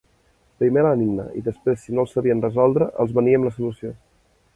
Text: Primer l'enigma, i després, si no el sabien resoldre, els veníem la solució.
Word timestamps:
Primer 0.61 0.83
l'enigma, 0.85 1.25
i 1.39 1.43
després, 1.49 1.83
si 1.83 1.95
no 1.99 2.05
el 2.05 2.09
sabien 2.13 2.41
resoldre, 2.47 2.87
els 3.05 3.13
veníem 3.19 3.47
la 3.49 3.53
solució. 3.59 3.93